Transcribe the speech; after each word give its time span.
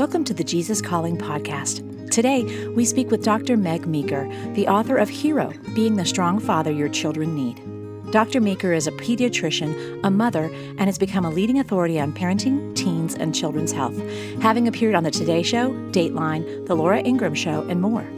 Welcome 0.00 0.24
to 0.24 0.32
the 0.32 0.42
Jesus 0.42 0.80
Calling 0.80 1.18
podcast. 1.18 2.10
Today, 2.10 2.68
we 2.68 2.86
speak 2.86 3.10
with 3.10 3.22
Dr. 3.22 3.58
Meg 3.58 3.86
Meeker, 3.86 4.26
the 4.54 4.66
author 4.66 4.96
of 4.96 5.10
Hero 5.10 5.52
Being 5.74 5.96
the 5.96 6.06
Strong 6.06 6.40
Father 6.40 6.72
Your 6.72 6.88
Children 6.88 7.34
Need. 7.34 8.10
Dr. 8.10 8.40
Meeker 8.40 8.72
is 8.72 8.86
a 8.86 8.92
pediatrician, 8.92 10.00
a 10.02 10.10
mother, 10.10 10.44
and 10.78 10.86
has 10.86 10.96
become 10.96 11.26
a 11.26 11.30
leading 11.30 11.58
authority 11.58 12.00
on 12.00 12.14
parenting, 12.14 12.74
teens, 12.74 13.14
and 13.14 13.34
children's 13.34 13.72
health, 13.72 13.94
having 14.40 14.66
appeared 14.66 14.94
on 14.94 15.04
The 15.04 15.10
Today 15.10 15.42
Show, 15.42 15.72
Dateline, 15.90 16.66
The 16.66 16.74
Laura 16.74 17.02
Ingraham 17.02 17.34
Show, 17.34 17.68
and 17.68 17.82
more. 17.82 18.08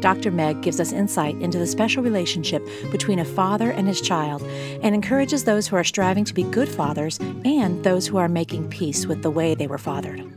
Dr. 0.00 0.30
Meg 0.30 0.60
gives 0.60 0.80
us 0.80 0.92
insight 0.92 1.40
into 1.40 1.58
the 1.58 1.66
special 1.66 2.02
relationship 2.02 2.62
between 2.90 3.20
a 3.20 3.24
father 3.24 3.70
and 3.70 3.88
his 3.88 4.02
child 4.02 4.42
and 4.82 4.94
encourages 4.94 5.44
those 5.44 5.66
who 5.66 5.76
are 5.76 5.82
striving 5.82 6.26
to 6.26 6.34
be 6.34 6.42
good 6.42 6.68
fathers 6.68 7.18
and 7.46 7.82
those 7.84 8.06
who 8.06 8.18
are 8.18 8.28
making 8.28 8.68
peace 8.68 9.06
with 9.06 9.22
the 9.22 9.30
way 9.30 9.54
they 9.54 9.66
were 9.66 9.78
fathered. 9.78 10.30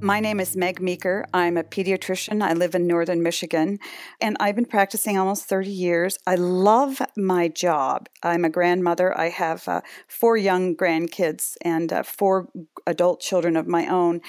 My 0.00 0.20
name 0.20 0.40
is 0.40 0.54
Meg 0.54 0.78
Meeker. 0.82 1.24
I'm 1.32 1.56
a 1.56 1.64
pediatrician. 1.64 2.42
I 2.42 2.52
live 2.52 2.74
in 2.74 2.86
northern 2.86 3.22
Michigan 3.22 3.78
and 4.20 4.36
I've 4.38 4.54
been 4.54 4.66
practicing 4.66 5.16
almost 5.16 5.46
30 5.46 5.70
years. 5.70 6.18
I 6.26 6.34
love 6.34 7.00
my 7.16 7.48
job. 7.48 8.10
I'm 8.22 8.44
a 8.44 8.50
grandmother. 8.50 9.18
I 9.18 9.30
have 9.30 9.66
uh, 9.66 9.80
four 10.06 10.36
young 10.36 10.76
grandkids 10.76 11.56
and 11.62 11.94
uh, 11.94 12.02
four 12.02 12.48
adult 12.86 13.20
children 13.20 13.56
of 13.56 13.66
my 13.66 13.86
own. 13.86 14.20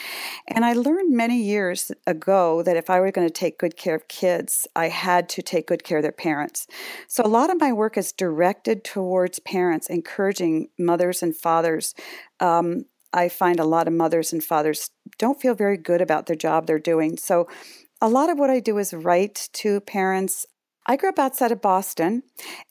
And 0.47 0.63
I 0.63 0.71
learned 0.71 1.13
many 1.13 1.41
years 1.41 1.91
ago 2.07 2.63
that 2.63 2.77
if 2.77 2.89
I 2.89 3.01
were 3.01 3.11
going 3.11 3.27
to 3.27 3.33
take 3.33 3.59
good 3.59 3.75
care 3.75 3.95
of 3.95 4.07
kids, 4.07 4.67
I 4.73 4.87
had 4.87 5.27
to 5.29 5.41
take 5.41 5.67
good 5.67 5.83
care 5.83 5.97
of 5.97 6.03
their 6.03 6.13
parents. 6.13 6.65
So 7.09 7.25
a 7.25 7.27
lot 7.27 7.49
of 7.49 7.59
my 7.59 7.73
work 7.73 7.97
is 7.97 8.13
directed 8.13 8.85
towards 8.85 9.39
parents, 9.39 9.89
encouraging 9.89 10.69
mothers 10.79 11.21
and 11.21 11.35
fathers 11.35 11.93
um, 12.39 12.85
I 13.13 13.29
find 13.29 13.59
a 13.59 13.65
lot 13.65 13.87
of 13.87 13.93
mothers 13.93 14.33
and 14.33 14.43
fathers 14.43 14.89
don't 15.17 15.41
feel 15.41 15.55
very 15.55 15.77
good 15.77 16.01
about 16.01 16.25
their 16.25 16.35
job 16.35 16.67
they're 16.67 16.79
doing. 16.79 17.17
So, 17.17 17.47
a 17.99 18.09
lot 18.09 18.29
of 18.29 18.37
what 18.37 18.51
I 18.51 18.59
do 18.59 18.77
is 18.77 18.93
write 18.93 19.49
to 19.53 19.81
parents. 19.81 20.45
I 20.85 20.95
grew 20.95 21.09
up 21.09 21.19
outside 21.19 21.51
of 21.51 21.61
Boston, 21.61 22.23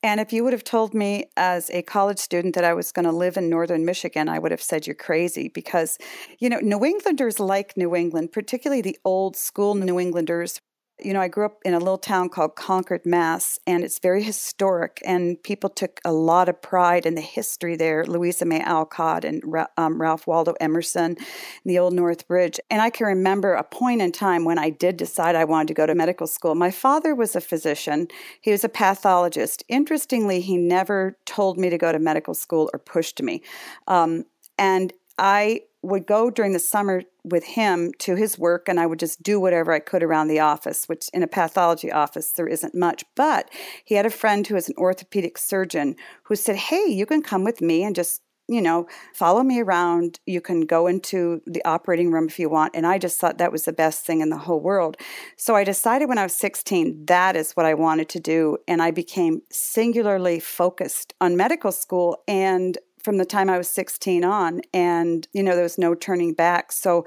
and 0.02 0.20
if 0.20 0.32
you 0.32 0.44
would 0.44 0.52
have 0.52 0.64
told 0.64 0.94
me 0.94 1.24
as 1.36 1.68
a 1.70 1.82
college 1.82 2.18
student 2.18 2.54
that 2.54 2.64
I 2.64 2.72
was 2.72 2.92
going 2.92 3.04
to 3.04 3.12
live 3.12 3.36
in 3.36 3.50
northern 3.50 3.84
Michigan, 3.84 4.28
I 4.28 4.38
would 4.38 4.52
have 4.52 4.62
said 4.62 4.86
you're 4.86 4.94
crazy 4.94 5.48
because, 5.48 5.98
you 6.38 6.48
know, 6.48 6.60
New 6.60 6.84
Englanders 6.84 7.38
like 7.40 7.76
New 7.76 7.94
England, 7.94 8.32
particularly 8.32 8.80
the 8.80 8.98
old 9.04 9.36
school 9.36 9.74
New 9.74 10.00
Englanders 10.00 10.60
you 10.98 11.12
know, 11.12 11.20
I 11.20 11.28
grew 11.28 11.44
up 11.44 11.58
in 11.64 11.74
a 11.74 11.78
little 11.78 11.98
town 11.98 12.30
called 12.30 12.56
Concord, 12.56 13.04
Mass, 13.04 13.58
and 13.66 13.84
it's 13.84 13.98
very 13.98 14.22
historic, 14.22 15.02
and 15.04 15.42
people 15.42 15.68
took 15.68 16.00
a 16.04 16.12
lot 16.12 16.48
of 16.48 16.62
pride 16.62 17.04
in 17.04 17.14
the 17.14 17.20
history 17.20 17.76
there. 17.76 18.04
Louisa 18.04 18.46
May 18.46 18.60
Alcott 18.62 19.24
and 19.24 19.42
um, 19.76 20.00
Ralph 20.00 20.26
Waldo 20.26 20.54
Emerson, 20.58 21.16
the 21.64 21.78
Old 21.78 21.92
North 21.92 22.26
Bridge. 22.26 22.58
And 22.70 22.80
I 22.80 22.88
can 22.88 23.06
remember 23.06 23.52
a 23.52 23.62
point 23.62 24.00
in 24.00 24.10
time 24.10 24.44
when 24.44 24.58
I 24.58 24.70
did 24.70 24.96
decide 24.96 25.36
I 25.36 25.44
wanted 25.44 25.68
to 25.68 25.74
go 25.74 25.86
to 25.86 25.94
medical 25.94 26.26
school. 26.26 26.54
My 26.54 26.70
father 26.70 27.14
was 27.14 27.36
a 27.36 27.40
physician, 27.40 28.08
he 28.40 28.50
was 28.50 28.64
a 28.64 28.68
pathologist. 28.68 29.64
Interestingly, 29.68 30.40
he 30.40 30.56
never 30.56 31.18
told 31.26 31.58
me 31.58 31.68
to 31.68 31.78
go 31.78 31.92
to 31.92 31.98
medical 31.98 32.34
school 32.34 32.70
or 32.72 32.78
pushed 32.78 33.20
me. 33.20 33.42
Um, 33.86 34.24
and 34.58 34.94
I 35.18 35.62
would 35.82 36.06
go 36.06 36.30
during 36.30 36.52
the 36.52 36.58
summer 36.58 37.02
with 37.24 37.44
him 37.44 37.92
to 38.00 38.16
his 38.16 38.38
work 38.38 38.68
and 38.68 38.80
I 38.80 38.86
would 38.86 38.98
just 38.98 39.22
do 39.22 39.38
whatever 39.38 39.72
I 39.72 39.78
could 39.78 40.02
around 40.02 40.28
the 40.28 40.40
office, 40.40 40.86
which 40.86 41.08
in 41.12 41.22
a 41.22 41.28
pathology 41.28 41.92
office 41.92 42.32
there 42.32 42.48
isn't 42.48 42.74
much. 42.74 43.04
But 43.14 43.50
he 43.84 43.94
had 43.94 44.06
a 44.06 44.10
friend 44.10 44.46
who 44.46 44.54
was 44.54 44.68
an 44.68 44.74
orthopedic 44.76 45.38
surgeon 45.38 45.96
who 46.24 46.34
said, 46.34 46.56
Hey, 46.56 46.86
you 46.86 47.06
can 47.06 47.22
come 47.22 47.44
with 47.44 47.60
me 47.60 47.84
and 47.84 47.94
just 47.94 48.22
you 48.48 48.62
know, 48.62 48.86
follow 49.12 49.42
me 49.42 49.60
around. 49.60 50.20
You 50.24 50.40
can 50.40 50.62
go 50.62 50.86
into 50.86 51.42
the 51.46 51.64
operating 51.64 52.12
room 52.12 52.28
if 52.28 52.38
you 52.38 52.48
want. 52.48 52.76
And 52.76 52.86
I 52.86 52.98
just 52.98 53.18
thought 53.18 53.38
that 53.38 53.50
was 53.50 53.64
the 53.64 53.72
best 53.72 54.04
thing 54.04 54.20
in 54.20 54.30
the 54.30 54.38
whole 54.38 54.60
world. 54.60 54.96
So 55.36 55.56
I 55.56 55.64
decided 55.64 56.08
when 56.08 56.18
I 56.18 56.22
was 56.22 56.36
16, 56.36 57.06
that 57.06 57.34
is 57.34 57.52
what 57.52 57.66
I 57.66 57.74
wanted 57.74 58.08
to 58.10 58.20
do. 58.20 58.58
And 58.68 58.80
I 58.80 58.92
became 58.92 59.42
singularly 59.50 60.38
focused 60.38 61.12
on 61.20 61.36
medical 61.36 61.72
school. 61.72 62.22
And 62.28 62.78
from 63.06 63.18
the 63.18 63.24
time 63.24 63.48
I 63.48 63.56
was 63.56 63.68
16 63.68 64.24
on. 64.24 64.62
And, 64.74 65.28
you 65.32 65.40
know, 65.40 65.54
there 65.54 65.62
was 65.62 65.78
no 65.78 65.94
turning 65.94 66.34
back. 66.34 66.72
So 66.72 67.06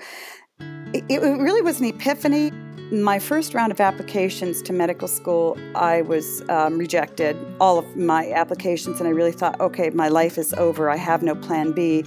it, 0.93 1.03
it 1.09 1.19
really 1.19 1.61
was 1.61 1.81
an 1.81 1.87
epiphany. 1.87 2.51
My 2.89 3.19
first 3.19 3.53
round 3.53 3.73
of 3.73 3.81
applications 3.81 4.61
to 4.61 4.71
medical 4.71 5.09
school, 5.09 5.57
I 5.75 6.03
was 6.03 6.41
um, 6.47 6.77
rejected, 6.77 7.35
all 7.59 7.77
of 7.77 7.97
my 7.97 8.31
applications, 8.31 9.01
and 9.01 9.09
I 9.09 9.11
really 9.11 9.33
thought, 9.33 9.59
okay, 9.59 9.89
my 9.89 10.07
life 10.07 10.37
is 10.37 10.53
over. 10.53 10.89
I 10.89 10.95
have 10.95 11.21
no 11.21 11.35
plan 11.35 11.73
B. 11.73 12.05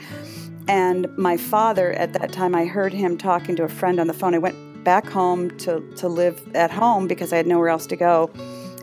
And 0.69 1.07
my 1.19 1.37
father, 1.37 1.93
at 1.93 2.15
that 2.15 2.33
time, 2.33 2.55
I 2.55 2.65
heard 2.65 2.95
him 2.95 3.19
talking 3.19 3.57
to 3.57 3.65
a 3.65 3.69
friend 3.69 4.01
on 4.01 4.07
the 4.07 4.15
phone. 4.15 4.35
I 4.35 4.39
went 4.39 4.85
back 4.85 5.07
home 5.07 5.51
to, 5.59 5.83
to 5.97 6.09
live 6.09 6.41
at 6.57 6.71
home 6.71 7.07
because 7.07 7.31
I 7.31 7.37
had 7.37 7.47
nowhere 7.47 7.69
else 7.69 7.87
to 7.89 7.97
go 7.97 8.31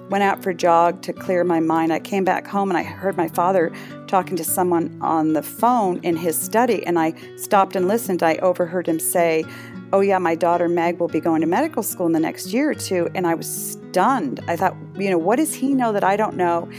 went 0.09 0.23
out 0.23 0.43
for 0.43 0.49
a 0.49 0.55
jog 0.55 1.01
to 1.03 1.13
clear 1.13 1.43
my 1.43 1.59
mind. 1.59 1.93
I 1.93 1.99
came 1.99 2.23
back 2.23 2.47
home 2.47 2.69
and 2.69 2.77
I 2.77 2.83
heard 2.83 3.15
my 3.15 3.27
father 3.27 3.71
talking 4.09 4.35
to 4.35 4.43
someone 4.43 4.97
on 5.01 5.33
the 5.33 5.43
phone 5.43 5.99
in 6.03 6.17
his 6.17 6.39
study, 6.39 6.85
and 6.85 6.97
I 6.97 7.13
stopped 7.37 7.75
and 7.75 7.87
listened. 7.87 8.23
I 8.23 8.35
overheard 8.37 8.87
him 8.87 8.99
say, 8.99 9.45
Oh, 9.91 10.01
yeah, 10.01 10.19
my 10.19 10.35
daughter 10.35 10.67
Meg 10.69 10.99
will 10.99 11.07
be 11.07 11.19
going 11.19 11.41
to 11.41 11.47
medical 11.47 11.81
school 11.81 12.05
in 12.05 12.11
the 12.11 12.19
next 12.19 12.53
year 12.53 12.69
or 12.69 12.75
two. 12.75 13.09
And 13.15 13.25
I 13.25 13.33
was 13.33 13.47
stunned. 13.49 14.39
I 14.47 14.55
thought, 14.55 14.75
you 14.95 15.09
know, 15.09 15.17
what 15.17 15.37
does 15.37 15.55
he 15.55 15.73
know 15.73 15.91
that 15.93 16.03
I 16.03 16.15
don't 16.15 16.35
know? 16.35 16.69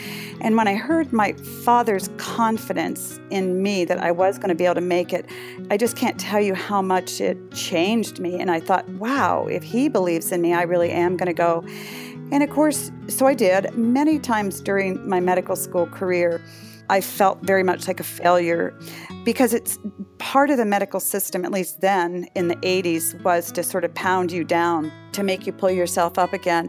And 0.41 0.57
when 0.57 0.69
I 0.69 0.77
heard 0.77 1.13
my 1.13 1.33
father's 1.65 2.09
confidence 2.19 3.19
in 3.31 3.65
me 3.65 3.85
that 3.87 3.99
I 3.99 4.13
was 4.13 4.39
going 4.39 4.51
to 4.51 4.55
be 4.55 4.65
able 4.65 4.77
to 4.77 4.81
make 4.81 5.13
it, 5.13 5.27
I 5.73 5.77
just 5.77 5.97
can't 5.97 6.21
tell 6.21 6.41
you 6.41 6.55
how 6.55 6.83
much 6.83 7.21
it 7.21 7.51
changed 7.51 8.21
me. 8.21 8.39
And 8.39 8.49
I 8.49 8.61
thought, 8.61 8.89
wow, 8.91 9.47
if 9.47 9.65
he 9.65 9.89
believes 9.89 10.31
in 10.31 10.41
me, 10.41 10.55
I 10.55 10.63
really 10.63 10.91
am 10.93 11.17
going 11.17 11.27
to 11.27 11.33
go. 11.33 11.65
And 12.31 12.45
of 12.45 12.51
course, 12.51 12.93
so 13.09 13.27
I 13.27 13.35
did. 13.35 13.75
Many 13.77 14.21
times 14.21 14.61
during 14.61 15.09
my 15.09 15.19
medical 15.19 15.57
school 15.57 15.87
career, 15.87 16.41
I 16.91 17.01
felt 17.01 17.41
very 17.43 17.63
much 17.63 17.87
like 17.87 18.01
a 18.01 18.05
failure 18.05 18.77
because 19.25 19.55
it's 19.55 19.79
part 20.19 20.51
of 20.51 20.57
the 20.57 20.65
medical 20.65 20.99
system, 20.99 21.45
at 21.45 21.53
least 21.53 21.81
then 21.81 22.27
in 22.35 22.49
the 22.49 22.57
80s, 22.57 23.23
was 23.23 23.53
to 23.53 23.63
sort 23.63 23.85
of 23.85 23.95
pound 23.95 24.33
you 24.33 24.43
down 24.43 24.91
to 25.13 25.23
make 25.23 25.47
you 25.47 25.53
pull 25.53 25.71
yourself 25.71 26.19
up 26.19 26.33
again. 26.33 26.69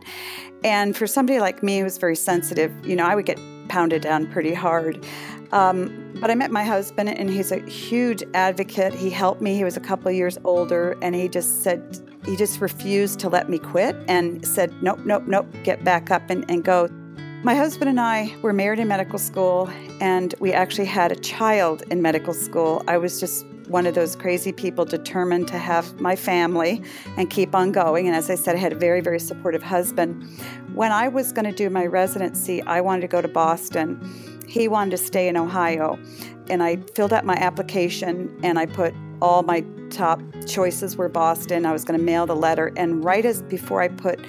And 0.63 0.95
for 0.95 1.07
somebody 1.07 1.39
like 1.39 1.63
me 1.63 1.79
who 1.79 1.85
was 1.85 1.97
very 1.97 2.15
sensitive, 2.15 2.71
you 2.85 2.95
know, 2.95 3.05
I 3.05 3.15
would 3.15 3.25
get 3.25 3.39
pounded 3.67 4.03
down 4.03 4.31
pretty 4.31 4.53
hard. 4.53 5.03
Um, 5.53 6.13
but 6.21 6.29
I 6.29 6.35
met 6.35 6.51
my 6.51 6.63
husband, 6.63 7.09
and 7.09 7.27
he's 7.27 7.51
a 7.51 7.59
huge 7.67 8.23
advocate. 8.35 8.93
He 8.93 9.09
helped 9.09 9.41
me. 9.41 9.55
He 9.55 9.63
was 9.63 9.75
a 9.75 9.81
couple 9.81 10.11
years 10.11 10.37
older, 10.43 10.95
and 11.01 11.15
he 11.15 11.29
just 11.29 11.63
said, 11.63 11.99
he 12.25 12.35
just 12.35 12.61
refused 12.61 13.19
to 13.21 13.29
let 13.29 13.49
me 13.49 13.57
quit 13.57 13.95
and 14.07 14.45
said, 14.47 14.71
nope, 14.83 14.99
nope, 15.03 15.23
nope, 15.25 15.47
get 15.63 15.83
back 15.83 16.11
up 16.11 16.29
and, 16.29 16.45
and 16.47 16.63
go. 16.63 16.89
My 17.43 17.55
husband 17.55 17.89
and 17.89 17.99
I 17.99 18.35
were 18.43 18.53
married 18.53 18.77
in 18.77 18.87
medical 18.87 19.17
school, 19.17 19.67
and 19.99 20.35
we 20.39 20.53
actually 20.53 20.85
had 20.85 21.11
a 21.11 21.15
child 21.15 21.81
in 21.89 21.99
medical 21.99 22.35
school. 22.35 22.83
I 22.87 22.99
was 22.99 23.19
just 23.19 23.47
one 23.67 23.87
of 23.87 23.95
those 23.95 24.15
crazy 24.15 24.51
people 24.51 24.85
determined 24.85 25.47
to 25.47 25.57
have 25.57 25.99
my 25.99 26.15
family 26.15 26.83
and 27.17 27.31
keep 27.31 27.55
on 27.55 27.71
going. 27.71 28.05
And 28.05 28.15
as 28.15 28.29
I 28.29 28.35
said, 28.35 28.55
I 28.55 28.59
had 28.59 28.73
a 28.73 28.75
very, 28.75 29.01
very 29.01 29.19
supportive 29.19 29.63
husband. 29.63 30.23
When 30.75 30.91
I 30.91 31.07
was 31.07 31.31
going 31.31 31.45
to 31.45 31.51
do 31.51 31.71
my 31.71 31.87
residency, 31.87 32.61
I 32.61 32.79
wanted 32.79 33.01
to 33.01 33.07
go 33.07 33.23
to 33.23 33.27
Boston. 33.27 33.99
He 34.47 34.67
wanted 34.67 34.91
to 34.91 34.97
stay 34.97 35.27
in 35.27 35.35
Ohio. 35.35 35.97
And 36.47 36.61
I 36.61 36.75
filled 36.93 37.11
out 37.11 37.25
my 37.25 37.37
application 37.37 38.39
and 38.43 38.59
I 38.59 38.67
put 38.67 38.93
all 39.21 39.43
my 39.43 39.63
top 39.89 40.21
choices 40.47 40.95
were 40.95 41.09
Boston. 41.09 41.65
I 41.65 41.71
was 41.71 41.85
going 41.85 41.99
to 41.99 42.03
mail 42.03 42.25
the 42.25 42.35
letter. 42.35 42.71
And 42.75 43.03
right 43.03 43.25
as 43.25 43.41
before 43.43 43.81
I 43.81 43.87
put 43.87 44.19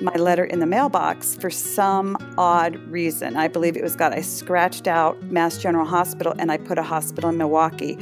my 0.00 0.14
letter 0.14 0.44
in 0.44 0.60
the 0.60 0.66
mailbox, 0.66 1.36
for 1.36 1.50
some 1.50 2.16
odd 2.38 2.76
reason, 2.90 3.36
I 3.36 3.48
believe 3.48 3.76
it 3.76 3.82
was 3.82 3.96
God, 3.96 4.12
I 4.12 4.20
scratched 4.20 4.86
out 4.86 5.20
Mass 5.24 5.58
General 5.58 5.86
Hospital 5.86 6.34
and 6.38 6.52
I 6.52 6.56
put 6.56 6.78
a 6.78 6.82
hospital 6.82 7.30
in 7.30 7.36
Milwaukee 7.36 7.98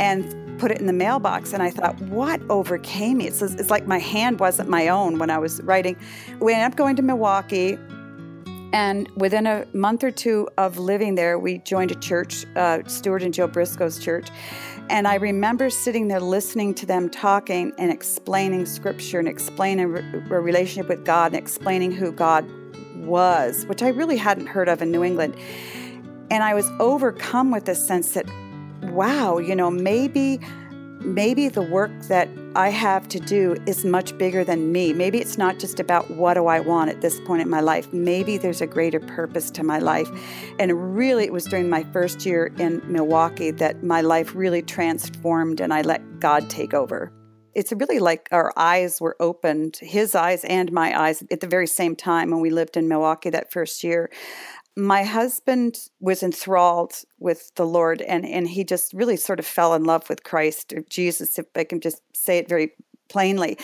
and 0.00 0.58
put 0.58 0.70
it 0.70 0.80
in 0.80 0.86
the 0.86 0.92
mailbox. 0.92 1.52
And 1.52 1.62
I 1.62 1.70
thought, 1.70 2.00
what 2.02 2.40
overcame 2.48 3.18
me? 3.18 3.26
It's, 3.26 3.42
it's 3.42 3.70
like 3.70 3.86
my 3.86 3.98
hand 3.98 4.40
wasn't 4.40 4.68
my 4.68 4.88
own 4.88 5.18
when 5.18 5.30
I 5.30 5.38
was 5.38 5.60
writing. 5.62 5.96
We 6.40 6.54
ended 6.54 6.72
up 6.72 6.76
going 6.76 6.96
to 6.96 7.02
Milwaukee. 7.02 7.78
And 8.76 9.08
within 9.16 9.46
a 9.46 9.66
month 9.72 10.04
or 10.04 10.10
two 10.10 10.50
of 10.58 10.76
living 10.76 11.14
there, 11.14 11.38
we 11.38 11.56
joined 11.56 11.92
a 11.92 11.94
church, 11.94 12.44
uh, 12.56 12.80
Stuart 12.86 13.22
and 13.22 13.32
Jill 13.32 13.48
Briscoe's 13.48 13.98
church. 13.98 14.28
And 14.90 15.08
I 15.08 15.14
remember 15.14 15.70
sitting 15.70 16.08
there 16.08 16.20
listening 16.20 16.74
to 16.74 16.84
them 16.84 17.08
talking 17.08 17.72
and 17.78 17.90
explaining 17.90 18.66
scripture 18.66 19.18
and 19.18 19.28
explaining 19.28 19.86
a 19.86 19.88
relationship 19.88 20.90
with 20.90 21.06
God 21.06 21.32
and 21.32 21.36
explaining 21.36 21.90
who 21.90 22.12
God 22.12 22.46
was, 22.96 23.64
which 23.64 23.82
I 23.82 23.88
really 23.88 24.18
hadn't 24.18 24.48
heard 24.48 24.68
of 24.68 24.82
in 24.82 24.90
New 24.90 25.02
England. 25.02 25.36
And 26.30 26.44
I 26.44 26.52
was 26.52 26.70
overcome 26.78 27.50
with 27.50 27.64
this 27.64 27.82
sense 27.82 28.12
that, 28.12 28.26
wow, 28.92 29.38
you 29.38 29.56
know, 29.56 29.70
maybe 29.70 30.38
maybe 31.00 31.48
the 31.48 31.62
work 31.62 31.90
that 32.08 32.28
I 32.54 32.70
have 32.70 33.08
to 33.08 33.20
do 33.20 33.56
is 33.66 33.84
much 33.84 34.16
bigger 34.16 34.44
than 34.44 34.72
me. 34.72 34.92
Maybe 34.92 35.18
it's 35.18 35.36
not 35.36 35.58
just 35.58 35.78
about 35.78 36.10
what 36.10 36.34
do 36.34 36.46
I 36.46 36.60
want 36.60 36.90
at 36.90 37.00
this 37.00 37.20
point 37.20 37.42
in 37.42 37.50
my 37.50 37.60
life. 37.60 37.92
Maybe 37.92 38.38
there's 38.38 38.60
a 38.60 38.66
greater 38.66 39.00
purpose 39.00 39.50
to 39.52 39.62
my 39.62 39.78
life. 39.78 40.08
And 40.58 40.96
really, 40.96 41.24
it 41.24 41.32
was 41.32 41.44
during 41.44 41.68
my 41.68 41.84
first 41.92 42.24
year 42.24 42.52
in 42.58 42.80
Milwaukee 42.90 43.50
that 43.52 43.82
my 43.82 44.00
life 44.00 44.34
really 44.34 44.62
transformed 44.62 45.60
and 45.60 45.72
I 45.74 45.82
let 45.82 46.20
God 46.20 46.48
take 46.48 46.72
over. 46.72 47.12
It's 47.56 47.72
really 47.72 47.98
like 47.98 48.28
our 48.32 48.52
eyes 48.54 49.00
were 49.00 49.16
opened, 49.18 49.78
his 49.80 50.14
eyes 50.14 50.44
and 50.44 50.70
my 50.70 50.96
eyes, 50.96 51.24
at 51.30 51.40
the 51.40 51.46
very 51.46 51.66
same 51.66 51.96
time 51.96 52.30
when 52.30 52.40
we 52.40 52.50
lived 52.50 52.76
in 52.76 52.86
Milwaukee 52.86 53.30
that 53.30 53.50
first 53.50 53.82
year. 53.82 54.10
My 54.76 55.04
husband 55.04 55.78
was 55.98 56.22
enthralled 56.22 56.92
with 57.18 57.50
the 57.54 57.64
Lord, 57.64 58.02
and, 58.02 58.26
and 58.26 58.46
he 58.46 58.62
just 58.62 58.92
really 58.92 59.16
sort 59.16 59.38
of 59.38 59.46
fell 59.46 59.72
in 59.72 59.84
love 59.84 60.06
with 60.10 60.22
Christ 60.22 60.74
or 60.74 60.82
Jesus, 60.90 61.38
if 61.38 61.46
I 61.56 61.64
can 61.64 61.80
just 61.80 62.02
say 62.12 62.36
it 62.36 62.46
very 62.46 62.72
plainly. 63.08 63.58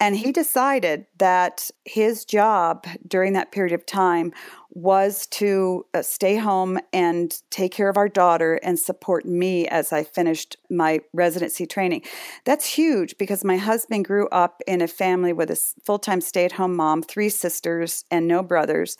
And 0.00 0.16
he 0.16 0.32
decided 0.32 1.06
that 1.18 1.70
his 1.84 2.24
job 2.24 2.86
during 3.06 3.32
that 3.34 3.52
period 3.52 3.72
of 3.72 3.86
time 3.86 4.32
was 4.70 5.26
to 5.28 5.86
uh, 5.94 6.02
stay 6.02 6.36
home 6.36 6.80
and 6.92 7.40
take 7.50 7.72
care 7.72 7.88
of 7.88 7.96
our 7.96 8.08
daughter 8.08 8.56
and 8.64 8.78
support 8.78 9.24
me 9.24 9.68
as 9.68 9.92
I 9.92 10.02
finished 10.02 10.56
my 10.68 11.00
residency 11.12 11.64
training. 11.64 12.02
That's 12.44 12.66
huge 12.66 13.16
because 13.18 13.44
my 13.44 13.56
husband 13.56 14.04
grew 14.04 14.28
up 14.28 14.60
in 14.66 14.82
a 14.82 14.88
family 14.88 15.32
with 15.32 15.50
a 15.50 15.56
full 15.84 16.00
time 16.00 16.20
stay 16.20 16.44
at 16.44 16.52
home 16.52 16.74
mom, 16.74 17.02
three 17.02 17.28
sisters, 17.28 18.04
and 18.10 18.26
no 18.26 18.42
brothers. 18.42 18.96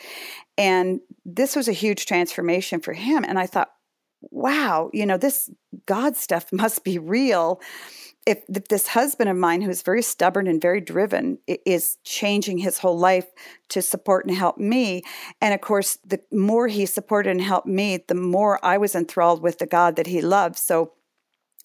And 0.56 1.00
this 1.26 1.56
was 1.56 1.67
a 1.67 1.73
huge 1.73 2.06
transformation 2.06 2.81
for 2.81 2.93
him. 2.93 3.25
And 3.25 3.37
I 3.37 3.46
thought, 3.46 3.73
wow, 4.31 4.91
you 4.93 5.06
know, 5.06 5.17
this 5.17 5.50
God 5.87 6.17
stuff 6.17 6.46
must 6.52 6.85
be 6.85 6.99
real 6.99 7.61
if, 8.26 8.43
if 8.49 8.69
this 8.69 8.88
husband 8.88 9.29
of 9.29 9.37
mine 9.37 9.61
who's 9.61 9.82
very 9.82 10.03
stubborn 10.03 10.47
and 10.47 10.61
very 10.61 10.81
driven 10.81 11.38
is 11.47 11.99
changing 12.05 12.59
his 12.59 12.79
whole 12.79 12.99
life 12.99 13.26
to 13.69 13.82
support 13.82 14.26
and 14.26 14.35
help 14.35 14.59
me. 14.59 15.03
And 15.41 15.55
of 15.55 15.61
course 15.61 15.99
the 16.06 16.21
more 16.32 16.69
he 16.69 16.87
supported 16.87 17.31
and 17.31 17.43
helped 17.43 17.67
me 17.67 18.05
the 18.06 18.15
more 18.15 18.65
i 18.65 18.79
was 18.79 18.94
enthralled 18.94 19.43
with 19.43 19.59
the 19.59 19.67
god 19.67 19.97
that 19.97 20.06
he 20.06 20.21
loved. 20.21 20.56
So 20.56 20.93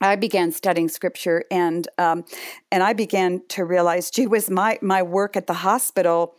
I 0.01 0.15
began 0.15 0.51
studying 0.51 0.87
scripture 0.87 1.43
and 1.51 1.87
um, 1.97 2.23
and 2.71 2.83
I 2.83 2.93
began 2.93 3.41
to 3.49 3.65
realize, 3.65 4.09
gee 4.09 4.27
whiz, 4.27 4.49
my 4.49 4.79
my 4.81 5.01
work 5.01 5.35
at 5.35 5.47
the 5.47 5.55
hospital 5.55 6.35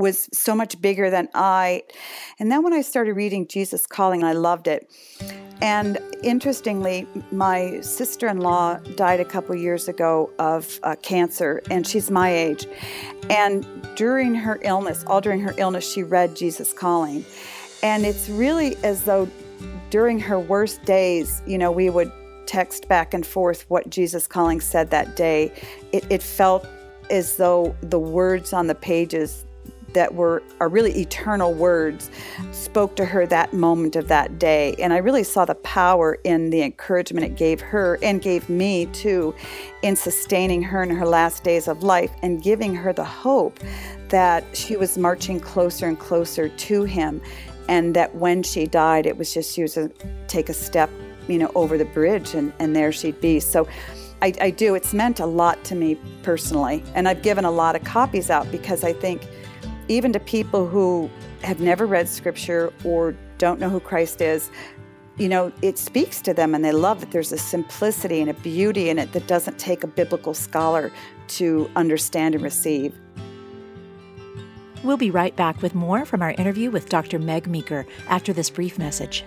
was 0.00 0.28
so 0.32 0.54
much 0.54 0.80
bigger 0.80 1.10
than 1.10 1.28
I. 1.34 1.82
And 2.38 2.50
then 2.50 2.62
when 2.62 2.72
I 2.72 2.80
started 2.80 3.14
reading 3.14 3.46
Jesus 3.46 3.86
Calling, 3.86 4.24
I 4.24 4.32
loved 4.32 4.66
it. 4.66 4.90
And 5.62 5.98
interestingly, 6.22 7.06
my 7.30 7.80
sister 7.80 8.26
in 8.26 8.38
law 8.38 8.76
died 8.96 9.20
a 9.20 9.24
couple 9.24 9.54
years 9.54 9.88
ago 9.88 10.30
of 10.38 10.80
uh, 10.82 10.96
cancer, 11.02 11.62
and 11.70 11.86
she's 11.86 12.10
my 12.10 12.34
age. 12.34 12.66
And 13.28 13.66
during 13.94 14.34
her 14.34 14.58
illness, 14.62 15.04
all 15.06 15.20
during 15.20 15.40
her 15.40 15.54
illness, 15.58 15.90
she 15.90 16.02
read 16.02 16.34
Jesus 16.34 16.72
Calling. 16.72 17.24
And 17.82 18.06
it's 18.06 18.28
really 18.28 18.76
as 18.82 19.04
though 19.04 19.28
during 19.90 20.18
her 20.18 20.40
worst 20.40 20.84
days, 20.84 21.42
you 21.46 21.58
know, 21.58 21.70
we 21.70 21.90
would 21.90 22.10
text 22.46 22.88
back 22.88 23.12
and 23.12 23.26
forth 23.26 23.64
what 23.68 23.90
Jesus 23.90 24.26
Calling 24.26 24.60
said 24.60 24.90
that 24.90 25.14
day. 25.14 25.52
It, 25.92 26.04
it 26.10 26.22
felt 26.22 26.66
as 27.10 27.36
though 27.36 27.76
the 27.82 27.98
words 27.98 28.52
on 28.52 28.66
the 28.66 28.74
pages 28.74 29.44
that 29.94 30.14
were 30.14 30.42
are 30.60 30.68
really 30.68 30.92
eternal 31.00 31.52
words 31.52 32.10
spoke 32.52 32.96
to 32.96 33.04
her 33.04 33.26
that 33.26 33.52
moment 33.52 33.96
of 33.96 34.08
that 34.08 34.38
day. 34.38 34.74
And 34.78 34.92
i 34.92 34.98
really 34.98 35.24
saw 35.24 35.44
the 35.44 35.54
power 35.56 36.18
in 36.24 36.50
the 36.50 36.62
encouragement 36.62 37.26
it 37.26 37.36
gave 37.36 37.60
her 37.60 37.98
and 38.02 38.20
gave 38.20 38.48
me 38.48 38.86
too 38.86 39.34
in 39.82 39.96
sustaining 39.96 40.62
her 40.62 40.82
in 40.82 40.90
her 40.90 41.06
last 41.06 41.44
days 41.44 41.68
of 41.68 41.82
life 41.82 42.10
and 42.22 42.42
giving 42.42 42.74
her 42.74 42.92
the 42.92 43.04
hope 43.04 43.58
that 44.08 44.44
she 44.56 44.76
was 44.76 44.98
marching 44.98 45.38
closer 45.40 45.86
and 45.86 45.98
closer 45.98 46.48
to 46.48 46.84
him 46.84 47.20
and 47.68 47.94
that 47.94 48.14
when 48.14 48.42
she 48.42 48.66
died 48.66 49.06
it 49.06 49.16
was 49.16 49.32
just 49.32 49.54
she 49.54 49.62
was 49.62 49.74
to 49.74 49.90
take 50.26 50.48
a 50.48 50.54
step 50.54 50.90
you 51.30 51.38
know 51.38 51.50
over 51.54 51.78
the 51.78 51.84
bridge 51.84 52.34
and, 52.34 52.52
and 52.58 52.74
there 52.74 52.92
she'd 52.92 53.20
be. 53.20 53.40
So 53.40 53.68
I, 54.22 54.34
I 54.40 54.50
do 54.50 54.74
it's 54.74 54.92
meant 54.92 55.20
a 55.20 55.26
lot 55.26 55.62
to 55.64 55.74
me 55.74 55.96
personally. 56.22 56.82
And 56.94 57.08
i've 57.08 57.22
given 57.22 57.44
a 57.44 57.50
lot 57.50 57.76
of 57.76 57.84
copies 57.84 58.30
out 58.30 58.50
because 58.50 58.84
i 58.84 58.92
think 58.92 59.22
even 59.90 60.12
to 60.12 60.20
people 60.20 60.68
who 60.68 61.10
have 61.42 61.60
never 61.60 61.84
read 61.84 62.08
scripture 62.08 62.72
or 62.84 63.14
don't 63.38 63.58
know 63.58 63.68
who 63.68 63.80
Christ 63.80 64.20
is, 64.20 64.48
you 65.18 65.28
know, 65.28 65.52
it 65.62 65.78
speaks 65.78 66.22
to 66.22 66.32
them 66.32 66.54
and 66.54 66.64
they 66.64 66.70
love 66.70 67.02
it. 67.02 67.10
There's 67.10 67.32
a 67.32 67.38
simplicity 67.38 68.20
and 68.20 68.30
a 68.30 68.34
beauty 68.34 68.88
in 68.88 69.00
it 69.00 69.12
that 69.12 69.26
doesn't 69.26 69.58
take 69.58 69.82
a 69.82 69.88
biblical 69.88 70.32
scholar 70.32 70.92
to 71.28 71.68
understand 71.74 72.36
and 72.36 72.44
receive. 72.44 72.94
We'll 74.84 74.96
be 74.96 75.10
right 75.10 75.34
back 75.34 75.60
with 75.60 75.74
more 75.74 76.06
from 76.06 76.22
our 76.22 76.30
interview 76.30 76.70
with 76.70 76.88
Dr. 76.88 77.18
Meg 77.18 77.48
Meeker 77.48 77.84
after 78.08 78.32
this 78.32 78.48
brief 78.48 78.78
message. 78.78 79.24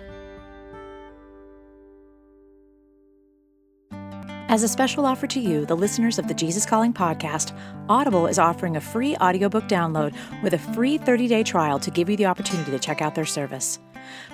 As 4.48 4.62
a 4.62 4.68
special 4.68 5.06
offer 5.06 5.26
to 5.28 5.40
you, 5.40 5.64
the 5.64 5.74
listeners 5.74 6.18
of 6.18 6.28
the 6.28 6.34
Jesus 6.34 6.66
Calling 6.66 6.92
podcast, 6.92 7.58
Audible 7.88 8.26
is 8.26 8.38
offering 8.38 8.76
a 8.76 8.80
free 8.80 9.16
audiobook 9.16 9.64
download 9.64 10.14
with 10.42 10.52
a 10.52 10.58
free 10.58 10.98
30 10.98 11.26
day 11.26 11.42
trial 11.42 11.78
to 11.78 11.90
give 11.90 12.10
you 12.10 12.16
the 12.16 12.26
opportunity 12.26 12.70
to 12.70 12.78
check 12.78 13.00
out 13.00 13.14
their 13.14 13.24
service. 13.24 13.78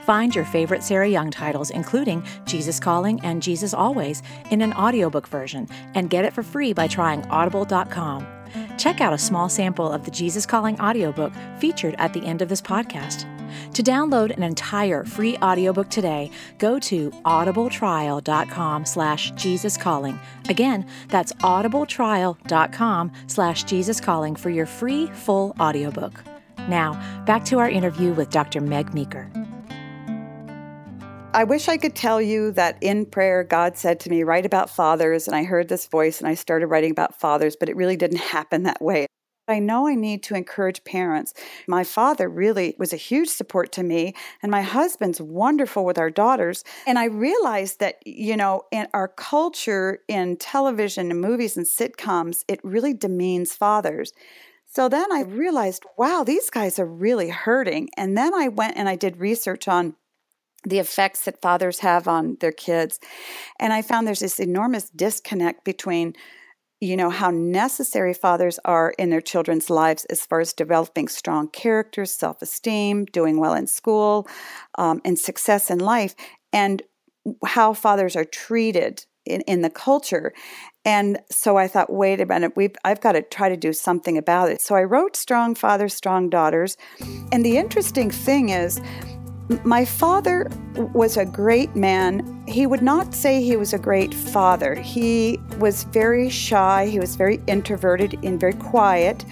Find 0.02 0.34
your 0.34 0.44
favorite 0.44 0.82
Sarah 0.82 1.08
Young 1.08 1.30
titles, 1.30 1.70
including 1.70 2.24
Jesus 2.44 2.80
Calling 2.80 3.20
and 3.22 3.40
Jesus 3.40 3.72
Always, 3.72 4.22
in 4.50 4.62
an 4.62 4.72
audiobook 4.72 5.28
version 5.28 5.68
and 5.94 6.10
get 6.10 6.24
it 6.24 6.32
for 6.32 6.42
free 6.42 6.72
by 6.72 6.88
trying 6.88 7.24
audible.com. 7.26 8.26
Check 8.78 9.00
out 9.00 9.12
a 9.12 9.18
small 9.18 9.48
sample 9.48 9.90
of 9.90 10.04
the 10.04 10.10
Jesus 10.10 10.44
Calling 10.44 10.78
audiobook 10.80 11.32
featured 11.60 11.94
at 11.98 12.12
the 12.12 12.24
end 12.26 12.42
of 12.42 12.48
this 12.48 12.60
podcast. 12.60 13.26
To 13.74 13.82
download 13.82 14.36
an 14.36 14.42
entire 14.42 15.04
free 15.04 15.36
audiobook 15.38 15.88
today, 15.88 16.30
go 16.58 16.78
to 16.78 17.10
audibletrial.com 17.10 18.84
slash 18.84 19.30
Jesus 19.32 19.76
Calling. 19.76 20.18
Again, 20.48 20.86
that's 21.08 21.32
audibletrial.com 21.34 23.12
slash 23.26 23.64
Jesus 23.64 24.00
Calling 24.00 24.36
for 24.36 24.50
your 24.50 24.66
free 24.66 25.06
full 25.08 25.56
audiobook. 25.58 26.22
Now, 26.68 26.92
back 27.26 27.44
to 27.46 27.58
our 27.58 27.68
interview 27.68 28.12
with 28.12 28.30
Dr. 28.30 28.60
Meg 28.60 28.94
Meeker. 28.94 29.30
I 31.32 31.44
wish 31.44 31.68
I 31.68 31.76
could 31.76 31.94
tell 31.94 32.20
you 32.20 32.50
that 32.52 32.76
in 32.80 33.06
prayer, 33.06 33.44
God 33.44 33.76
said 33.76 34.00
to 34.00 34.10
me, 34.10 34.24
Write 34.24 34.44
about 34.44 34.68
fathers. 34.68 35.28
And 35.28 35.36
I 35.36 35.44
heard 35.44 35.68
this 35.68 35.86
voice 35.86 36.18
and 36.18 36.26
I 36.26 36.34
started 36.34 36.66
writing 36.66 36.90
about 36.90 37.20
fathers, 37.20 37.54
but 37.54 37.68
it 37.68 37.76
really 37.76 37.96
didn't 37.96 38.18
happen 38.18 38.64
that 38.64 38.82
way. 38.82 39.06
I 39.50 39.58
know 39.58 39.86
I 39.86 39.94
need 39.94 40.22
to 40.24 40.34
encourage 40.34 40.84
parents. 40.84 41.34
My 41.66 41.84
father 41.84 42.28
really 42.28 42.74
was 42.78 42.92
a 42.92 42.96
huge 42.96 43.28
support 43.28 43.72
to 43.72 43.82
me, 43.82 44.14
and 44.42 44.50
my 44.50 44.62
husband's 44.62 45.20
wonderful 45.20 45.84
with 45.84 45.98
our 45.98 46.10
daughters. 46.10 46.64
And 46.86 46.98
I 46.98 47.04
realized 47.06 47.80
that, 47.80 47.96
you 48.06 48.36
know, 48.36 48.62
in 48.70 48.86
our 48.94 49.08
culture, 49.08 49.98
in 50.08 50.36
television 50.36 51.10
and 51.10 51.20
movies 51.20 51.56
and 51.56 51.66
sitcoms, 51.66 52.44
it 52.48 52.60
really 52.62 52.94
demeans 52.94 53.54
fathers. 53.54 54.12
So 54.66 54.88
then 54.88 55.10
I 55.12 55.22
realized, 55.22 55.84
wow, 55.98 56.22
these 56.24 56.48
guys 56.48 56.78
are 56.78 56.86
really 56.86 57.28
hurting. 57.28 57.90
And 57.96 58.16
then 58.16 58.32
I 58.32 58.46
went 58.46 58.76
and 58.76 58.88
I 58.88 58.94
did 58.94 59.16
research 59.16 59.66
on 59.66 59.96
the 60.64 60.78
effects 60.78 61.24
that 61.24 61.42
fathers 61.42 61.80
have 61.80 62.06
on 62.06 62.36
their 62.40 62.52
kids. 62.52 63.00
And 63.58 63.72
I 63.72 63.82
found 63.82 64.06
there's 64.06 64.20
this 64.20 64.38
enormous 64.38 64.90
disconnect 64.90 65.64
between 65.64 66.14
you 66.80 66.96
know, 66.96 67.10
how 67.10 67.30
necessary 67.30 68.14
fathers 68.14 68.58
are 68.64 68.94
in 68.98 69.10
their 69.10 69.20
children's 69.20 69.68
lives 69.68 70.06
as 70.06 70.24
far 70.24 70.40
as 70.40 70.52
developing 70.52 71.08
strong 71.08 71.48
characters, 71.48 72.10
self 72.10 72.40
esteem, 72.40 73.04
doing 73.06 73.38
well 73.38 73.54
in 73.54 73.66
school, 73.66 74.26
um, 74.78 75.00
and 75.04 75.18
success 75.18 75.70
in 75.70 75.78
life, 75.78 76.14
and 76.52 76.82
how 77.44 77.74
fathers 77.74 78.16
are 78.16 78.24
treated 78.24 79.04
in, 79.26 79.42
in 79.42 79.60
the 79.60 79.70
culture. 79.70 80.32
And 80.84 81.18
so 81.30 81.58
I 81.58 81.68
thought, 81.68 81.92
wait 81.92 82.20
a 82.22 82.26
minute, 82.26 82.52
we've, 82.56 82.74
I've 82.84 83.02
got 83.02 83.12
to 83.12 83.22
try 83.22 83.50
to 83.50 83.56
do 83.56 83.74
something 83.74 84.16
about 84.16 84.48
it. 84.50 84.62
So 84.62 84.74
I 84.74 84.84
wrote 84.84 85.14
Strong 85.14 85.56
Fathers, 85.56 85.92
Strong 85.92 86.30
Daughters. 86.30 86.78
And 87.30 87.44
the 87.44 87.58
interesting 87.58 88.10
thing 88.10 88.48
is, 88.48 88.80
my 89.64 89.84
father 89.84 90.48
was 90.94 91.16
a 91.16 91.24
great 91.24 91.74
man. 91.74 92.44
He 92.46 92.66
would 92.66 92.82
not 92.82 93.14
say 93.14 93.42
he 93.42 93.56
was 93.56 93.72
a 93.72 93.78
great 93.78 94.14
father. 94.14 94.74
He 94.76 95.40
was 95.58 95.84
very 95.84 96.30
shy, 96.30 96.86
he 96.86 97.00
was 97.00 97.16
very 97.16 97.40
introverted 97.46 98.18
and 98.22 98.38
very 98.38 98.52
quiet, 98.52 99.24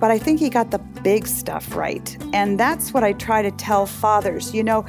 but 0.00 0.10
I 0.10 0.18
think 0.18 0.40
he 0.40 0.50
got 0.50 0.70
the 0.70 0.78
big 0.78 1.26
stuff 1.26 1.74
right. 1.76 2.16
And 2.32 2.58
that's 2.58 2.92
what 2.92 3.04
I 3.04 3.12
try 3.12 3.42
to 3.42 3.50
tell 3.52 3.86
fathers. 3.86 4.52
You 4.52 4.64
know, 4.64 4.84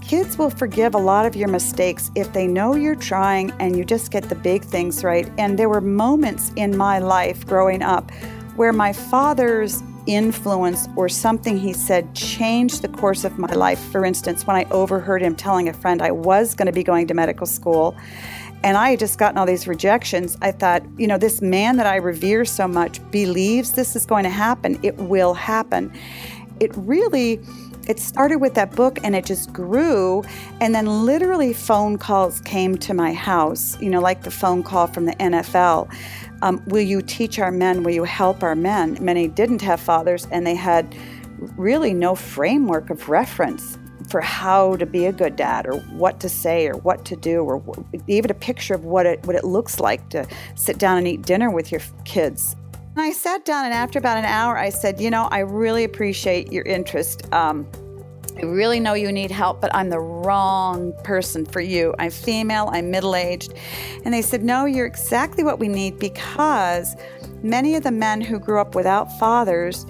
kids 0.00 0.38
will 0.38 0.50
forgive 0.50 0.94
a 0.94 0.98
lot 0.98 1.26
of 1.26 1.34
your 1.34 1.48
mistakes 1.48 2.10
if 2.14 2.32
they 2.32 2.46
know 2.46 2.76
you're 2.76 2.94
trying 2.94 3.50
and 3.58 3.76
you 3.76 3.84
just 3.84 4.12
get 4.12 4.28
the 4.28 4.34
big 4.34 4.62
things 4.62 5.02
right. 5.02 5.28
And 5.38 5.58
there 5.58 5.68
were 5.68 5.80
moments 5.80 6.52
in 6.54 6.76
my 6.76 6.98
life 6.98 7.46
growing 7.46 7.82
up 7.82 8.10
where 8.54 8.72
my 8.72 8.92
father's 8.92 9.82
influence 10.06 10.88
or 10.96 11.08
something 11.08 11.56
he 11.56 11.72
said 11.72 12.14
changed 12.14 12.82
the 12.82 12.88
course 12.88 13.24
of 13.24 13.38
my 13.38 13.52
life. 13.52 13.78
For 13.90 14.04
instance, 14.04 14.46
when 14.46 14.56
I 14.56 14.64
overheard 14.70 15.22
him 15.22 15.34
telling 15.34 15.68
a 15.68 15.72
friend 15.72 16.02
I 16.02 16.10
was 16.10 16.54
going 16.54 16.66
to 16.66 16.72
be 16.72 16.82
going 16.82 17.06
to 17.08 17.14
medical 17.14 17.46
school 17.46 17.96
and 18.64 18.76
I 18.76 18.90
had 18.90 18.98
just 18.98 19.18
gotten 19.18 19.38
all 19.38 19.46
these 19.46 19.66
rejections, 19.66 20.36
I 20.40 20.52
thought, 20.52 20.82
you 20.96 21.06
know, 21.06 21.18
this 21.18 21.42
man 21.42 21.76
that 21.78 21.86
I 21.86 21.96
revere 21.96 22.44
so 22.44 22.68
much 22.68 23.00
believes 23.10 23.72
this 23.72 23.96
is 23.96 24.06
going 24.06 24.24
to 24.24 24.30
happen. 24.30 24.78
It 24.82 24.96
will 24.96 25.34
happen. 25.34 25.92
It 26.60 26.70
really 26.76 27.40
it 27.88 27.98
started 27.98 28.38
with 28.38 28.54
that 28.54 28.76
book 28.76 28.98
and 29.02 29.16
it 29.16 29.26
just 29.26 29.52
grew. 29.52 30.22
And 30.60 30.74
then 30.74 31.04
literally 31.04 31.52
phone 31.52 31.98
calls 31.98 32.40
came 32.42 32.76
to 32.78 32.94
my 32.94 33.12
house, 33.12 33.80
you 33.80 33.90
know, 33.90 34.00
like 34.00 34.22
the 34.22 34.30
phone 34.30 34.62
call 34.62 34.86
from 34.86 35.06
the 35.06 35.14
NFL. 35.14 35.92
Um, 36.42 36.60
will 36.66 36.82
you 36.82 37.00
teach 37.00 37.38
our 37.38 37.52
men? 37.52 37.84
Will 37.84 37.92
you 37.92 38.04
help 38.04 38.42
our 38.42 38.56
men? 38.56 38.98
Many 39.00 39.28
didn't 39.28 39.62
have 39.62 39.80
fathers 39.80 40.26
and 40.32 40.44
they 40.44 40.56
had 40.56 40.94
really 41.56 41.94
no 41.94 42.14
framework 42.14 42.90
of 42.90 43.08
reference 43.08 43.78
for 44.10 44.20
how 44.20 44.76
to 44.76 44.84
be 44.84 45.06
a 45.06 45.12
good 45.12 45.36
dad 45.36 45.66
or 45.66 45.74
what 45.96 46.18
to 46.20 46.28
say 46.28 46.66
or 46.66 46.76
what 46.78 47.04
to 47.04 47.16
do 47.16 47.42
or 47.42 47.62
even 48.08 48.30
a 48.30 48.34
picture 48.34 48.74
of 48.74 48.84
what 48.84 49.06
it 49.06 49.24
what 49.24 49.36
it 49.36 49.44
looks 49.44 49.78
like 49.78 50.08
to 50.10 50.26
sit 50.56 50.78
down 50.78 50.98
and 50.98 51.06
eat 51.06 51.22
dinner 51.22 51.48
with 51.48 51.70
your 51.70 51.80
kids. 52.04 52.56
And 52.74 53.00
I 53.00 53.12
sat 53.12 53.44
down 53.44 53.64
and 53.64 53.72
after 53.72 54.00
about 54.00 54.18
an 54.18 54.24
hour 54.24 54.58
I 54.58 54.70
said, 54.70 55.00
"You 55.00 55.10
know, 55.10 55.28
I 55.30 55.38
really 55.38 55.84
appreciate 55.84 56.52
your 56.52 56.64
interest. 56.64 57.32
Um, 57.32 57.66
I 58.42 58.46
really 58.46 58.80
know 58.80 58.94
you 58.94 59.12
need 59.12 59.30
help, 59.30 59.60
but 59.60 59.72
I'm 59.72 59.88
the 59.88 60.00
wrong 60.00 60.92
person 61.04 61.46
for 61.46 61.60
you. 61.60 61.94
I'm 62.00 62.10
female, 62.10 62.68
I'm 62.72 62.90
middle 62.90 63.14
aged. 63.14 63.54
And 64.04 64.12
they 64.12 64.22
said, 64.22 64.42
No, 64.42 64.64
you're 64.64 64.86
exactly 64.86 65.44
what 65.44 65.60
we 65.60 65.68
need 65.68 66.00
because 66.00 66.96
many 67.42 67.76
of 67.76 67.84
the 67.84 67.92
men 67.92 68.20
who 68.20 68.40
grew 68.40 68.60
up 68.60 68.74
without 68.74 69.16
fathers 69.20 69.86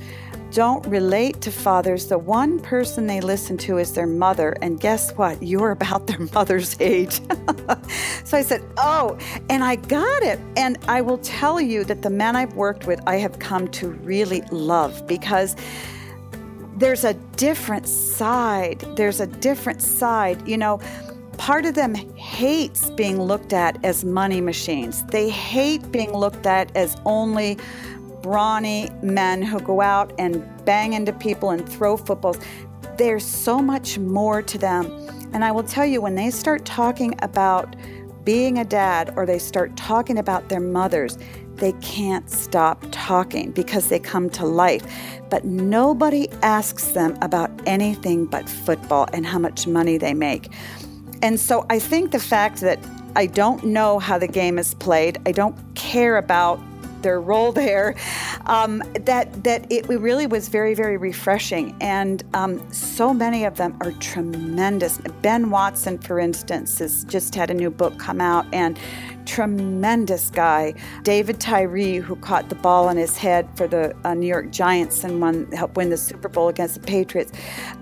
don't 0.51 0.87
relate 0.87 1.41
to 1.41 1.51
fathers, 1.51 2.09
the 2.09 2.19
one 2.19 2.61
person 2.61 3.07
they 3.07 3.23
listen 3.23 3.57
to 3.57 3.79
is 3.79 3.95
their 3.95 4.07
mother. 4.07 4.55
And 4.61 4.79
guess 4.79 5.13
what? 5.13 5.43
You're 5.43 5.71
about 5.71 6.07
their 6.07 6.19
mother's 6.35 6.79
age. 6.79 7.23
so 8.25 8.37
I 8.37 8.43
said, 8.43 8.63
Oh, 8.77 9.17
and 9.49 9.65
I 9.65 9.77
got 9.77 10.23
it. 10.23 10.39
And 10.59 10.77
I 10.89 11.01
will 11.01 11.19
tell 11.19 11.59
you 11.59 11.85
that 11.85 12.03
the 12.03 12.11
men 12.11 12.37
I've 12.37 12.55
worked 12.55 12.87
with, 12.87 13.01
I 13.07 13.17
have 13.17 13.39
come 13.39 13.67
to 13.69 13.89
really 13.89 14.43
love 14.51 15.07
because 15.07 15.57
there's 16.83 17.05
a 17.05 17.15
different 17.37 17.87
side. 17.87 18.81
There's 18.97 19.21
a 19.21 19.27
different 19.29 19.81
side. 19.81 20.47
You 20.49 20.59
know, 20.59 20.81
part 21.39 21.65
of 21.65 21.75
them 21.75 21.95
hates 21.95 22.91
being 22.91 23.23
looked 23.23 23.53
at 23.53 23.83
as 23.85 24.05
money 24.05 24.41
machines, 24.41 25.05
they 25.07 25.29
hate 25.31 25.93
being 25.93 26.13
looked 26.13 26.45
at 26.45 26.77
as 26.77 26.97
only 27.05 27.57
brawny 28.21 28.91
men 29.01 29.43
who 29.43 29.61
go 29.61 29.81
out 29.81 30.13
and 30.19 30.45
bang 30.65 30.93
into 30.93 31.13
people 31.13 31.51
and 31.51 31.69
throw 31.69 31.97
footballs. 31.97 32.39
There's 32.99 33.25
so 33.25 33.61
much 33.61 33.99
more 33.99 34.43
to 34.43 34.59
them. 34.59 34.87
And 35.33 35.45
I 35.45 35.53
will 35.53 35.63
tell 35.63 35.87
you, 35.87 36.01
when 36.01 36.17
they 36.17 36.31
start 36.31 36.65
talking 36.65 37.15
about 37.23 37.77
being 38.25 38.59
a 38.59 38.65
dad 38.65 39.13
or 39.17 39.25
they 39.25 39.39
start 39.39 39.77
talking 39.77 40.19
about 40.19 40.49
their 40.49 40.61
mothers, 40.61 41.17
they 41.63 41.73
can't 41.75 42.29
stop 42.29 42.85
talking 42.91 43.53
because 43.53 43.89
they 43.89 44.01
come 44.01 44.29
to 44.29 44.45
life. 44.45 44.85
But 45.31 45.45
nobody 45.45 46.29
asks 46.43 46.89
them 46.89 47.17
about 47.23 47.53
anything 47.67 48.27
but 48.27 48.49
football 48.49 49.07
and 49.13 49.25
how 49.25 49.39
much 49.39 49.69
money 49.69 49.97
they 49.97 50.13
make. 50.13 50.53
And 51.23 51.39
so 51.39 51.65
I 51.71 51.79
think 51.79 52.11
the 52.11 52.19
fact 52.19 52.63
that 52.63 52.81
I 53.15 53.27
don't 53.27 53.63
know 53.63 54.01
how 54.01 54.19
the 54.19 54.27
game 54.27 54.59
is 54.59 54.75
played, 54.75 55.19
I 55.25 55.31
don't 55.31 55.57
care 55.77 56.17
about 56.17 56.59
their 57.03 57.21
role 57.21 57.53
there, 57.53 57.95
um, 58.47 58.83
that 59.01 59.45
that 59.45 59.71
it 59.71 59.87
really 59.89 60.27
was 60.27 60.49
very 60.49 60.75
very 60.75 60.97
refreshing, 60.97 61.77
and 61.81 62.23
um, 62.33 62.61
so 62.73 63.13
many 63.13 63.45
of 63.45 63.57
them 63.57 63.77
are 63.81 63.91
tremendous. 63.93 64.99
Ben 65.21 65.51
Watson, 65.51 65.99
for 65.99 66.19
instance, 66.19 66.79
has 66.79 67.05
just 67.05 67.35
had 67.35 67.51
a 67.51 67.55
new 67.55 67.71
book 67.71 67.99
come 67.99 68.21
out, 68.21 68.47
and 68.53 68.79
tremendous 69.25 70.31
guy. 70.31 70.75
David 71.03 71.41
Tyree, 71.41 71.97
who 71.97 72.17
caught 72.17 72.49
the 72.49 72.55
ball 72.55 72.89
on 72.89 72.97
his 72.97 73.17
head 73.17 73.49
for 73.57 73.67
the 73.67 73.95
uh, 74.05 74.15
New 74.15 74.27
York 74.27 74.51
Giants 74.51 75.05
and 75.05 75.21
won, 75.21 75.51
helped 75.53 75.77
win 75.77 75.91
the 75.91 75.97
Super 75.97 76.29
Bowl 76.29 76.49
against 76.49 76.75
the 76.75 76.81
Patriots. 76.81 77.33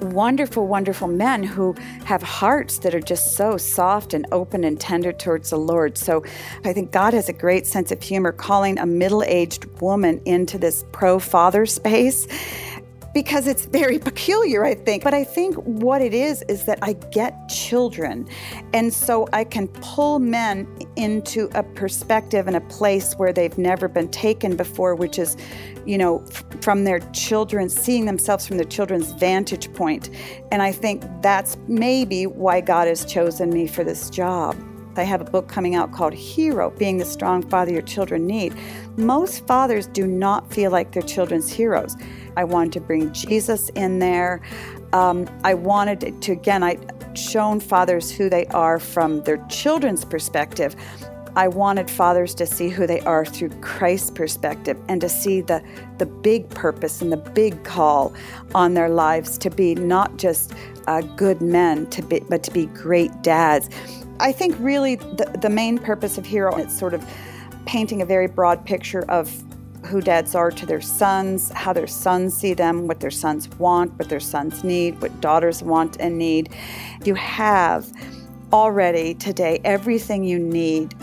Wonderful, 0.00 0.66
wonderful 0.66 1.08
men 1.08 1.42
who 1.42 1.74
have 2.04 2.22
hearts 2.22 2.78
that 2.78 2.94
are 2.94 3.00
just 3.00 3.36
so 3.36 3.56
soft 3.56 4.14
and 4.14 4.26
open 4.32 4.64
and 4.64 4.80
tender 4.80 5.12
towards 5.12 5.50
the 5.50 5.58
Lord. 5.58 5.98
So 5.98 6.24
I 6.64 6.72
think 6.72 6.92
God 6.92 7.14
has 7.14 7.28
a 7.28 7.32
great 7.32 7.66
sense 7.66 7.90
of 7.92 8.02
humor 8.02 8.32
calling 8.32 8.78
a 8.78 8.86
middle 8.86 9.22
aged 9.22 9.64
woman 9.80 10.20
into 10.24 10.58
this 10.58 10.84
pro 10.92 11.18
father 11.18 11.66
space 11.66 12.26
because 13.12 13.46
it's 13.46 13.66
very 13.66 13.98
peculiar, 14.10 14.64
I 14.64 14.74
think. 14.74 15.04
But 15.04 15.14
I 15.14 15.24
think 15.24 15.56
what 15.56 16.02
it 16.02 16.14
is 16.14 16.42
is 16.42 16.64
that 16.64 16.78
I 16.82 16.94
get 16.94 17.48
children. 17.48 18.28
And 18.72 18.92
so 18.92 19.28
I 19.32 19.44
can 19.44 19.68
pull 19.68 20.18
men 20.18 20.66
into 20.96 21.50
a 21.54 21.62
perspective 21.62 22.46
and 22.46 22.56
a 22.56 22.60
place 22.62 23.14
where 23.14 23.32
they've 23.32 23.56
never 23.58 23.88
been 23.88 24.08
taken 24.08 24.56
before, 24.56 24.94
which 24.94 25.18
is, 25.18 25.36
you 25.86 25.98
know, 25.98 26.24
f- 26.30 26.44
from 26.60 26.84
their 26.84 27.00
children, 27.12 27.68
seeing 27.68 28.04
themselves 28.04 28.46
from 28.46 28.56
their 28.56 28.66
children's 28.66 29.12
vantage 29.12 29.72
point. 29.74 30.10
And 30.52 30.62
I 30.62 30.72
think 30.72 31.04
that's 31.22 31.56
maybe 31.68 32.26
why 32.26 32.60
God 32.60 32.88
has 32.88 33.04
chosen 33.04 33.50
me 33.50 33.66
for 33.66 33.84
this 33.84 34.10
job. 34.10 34.56
I 34.96 35.04
have 35.04 35.20
a 35.20 35.24
book 35.24 35.48
coming 35.48 35.74
out 35.74 35.92
called 35.92 36.12
Hero 36.12 36.70
Being 36.70 36.98
the 36.98 37.04
Strong 37.04 37.48
Father 37.48 37.72
Your 37.72 37.82
Children 37.82 38.26
Need. 38.26 38.54
Most 38.96 39.46
fathers 39.46 39.86
do 39.86 40.06
not 40.06 40.52
feel 40.52 40.70
like 40.70 40.92
their 40.92 41.02
children's 41.02 41.50
heroes. 41.50 41.96
I 42.36 42.44
wanted 42.44 42.72
to 42.74 42.80
bring 42.80 43.12
Jesus 43.12 43.68
in 43.70 43.98
there. 43.98 44.40
Um, 44.92 45.28
I 45.44 45.54
wanted 45.54 46.20
to, 46.22 46.32
again, 46.32 46.62
I 46.62 46.78
shown 47.14 47.60
fathers 47.60 48.10
who 48.10 48.28
they 48.28 48.46
are 48.46 48.78
from 48.78 49.22
their 49.22 49.44
children's 49.48 50.04
perspective. 50.04 50.74
I 51.36 51.46
wanted 51.46 51.88
fathers 51.88 52.34
to 52.36 52.46
see 52.46 52.68
who 52.68 52.86
they 52.86 53.00
are 53.02 53.24
through 53.24 53.50
Christ's 53.60 54.10
perspective 54.10 54.76
and 54.88 55.00
to 55.00 55.08
see 55.08 55.40
the, 55.40 55.62
the 55.98 56.06
big 56.06 56.48
purpose 56.50 57.00
and 57.00 57.12
the 57.12 57.16
big 57.16 57.62
call 57.62 58.12
on 58.54 58.74
their 58.74 58.88
lives 58.88 59.38
to 59.38 59.50
be 59.50 59.76
not 59.76 60.16
just 60.16 60.54
uh, 60.88 61.02
good 61.02 61.40
men, 61.40 61.86
to 61.90 62.02
be, 62.02 62.20
but 62.28 62.42
to 62.42 62.50
be 62.50 62.66
great 62.66 63.22
dads. 63.22 63.70
I 64.20 64.32
think 64.32 64.54
really 64.58 64.96
the, 64.96 65.38
the 65.40 65.48
main 65.48 65.78
purpose 65.78 66.18
of 66.18 66.26
Hero 66.26 66.54
is 66.56 66.76
sort 66.76 66.94
of 66.94 67.04
painting 67.64 68.02
a 68.02 68.06
very 68.06 68.26
broad 68.26 68.64
picture 68.66 69.10
of 69.10 69.32
who 69.86 70.00
dads 70.02 70.34
are 70.34 70.50
to 70.50 70.66
their 70.66 70.80
sons, 70.80 71.50
how 71.52 71.72
their 71.72 71.86
sons 71.86 72.36
see 72.36 72.52
them, 72.52 72.86
what 72.86 73.00
their 73.00 73.10
sons 73.10 73.48
want, 73.58 73.98
what 73.98 74.10
their 74.10 74.20
sons 74.20 74.62
need, 74.62 75.00
what 75.00 75.20
daughters 75.20 75.62
want 75.62 75.96
and 75.98 76.18
need. 76.18 76.54
You 77.04 77.14
have 77.14 77.90
already 78.52 79.14
today 79.14 79.60
everything 79.64 80.22
you 80.24 80.38
need 80.38 80.94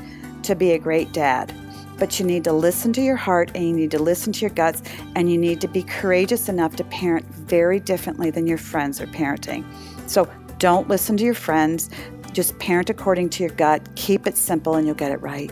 to 0.44 0.56
be 0.56 0.72
a 0.74 0.78
great 0.80 1.12
dad. 1.12 1.54
But 1.98 2.20
you 2.20 2.26
need 2.26 2.44
to 2.44 2.54
listen 2.54 2.94
to 2.94 3.02
your 3.02 3.16
heart 3.16 3.50
and 3.56 3.68
you 3.68 3.74
need 3.74 3.90
to 3.92 4.00
listen 4.00 4.32
to 4.34 4.42
your 4.42 4.52
guts 4.52 4.84
and 5.16 5.32
you 5.32 5.38
need 5.40 5.60
to 5.62 5.68
be 5.68 5.82
courageous 5.82 6.48
enough 6.48 6.76
to 6.76 6.84
parent 6.84 7.26
very 7.26 7.80
differently 7.80 8.30
than 8.30 8.46
your 8.46 8.60
friends 8.60 9.02
are 9.02 9.08
parenting. 9.08 9.66
So 10.08 10.32
don't 10.60 10.88
listen 10.88 11.18
to 11.18 11.24
your 11.24 11.34
friends. 11.34 11.90
Just 12.38 12.60
parent 12.60 12.92
according 12.92 13.30
to 13.32 13.44
your 13.44 13.52
gut. 13.56 13.90
Keep 13.96 14.28
it 14.28 14.38
simple 14.38 14.76
and 14.76 14.86
you'll 14.86 14.94
get 14.96 15.12
it 15.12 15.20
right. 15.22 15.50